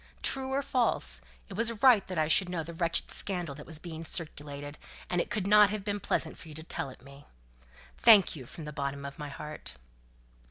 [0.23, 4.03] True or false, it was right I should know the wretched scandal that was being
[4.03, 4.79] circulated;
[5.11, 7.27] and it couldn't have been pleasant for you to tell it me.
[7.99, 9.73] Thank you from the bottom of my heart."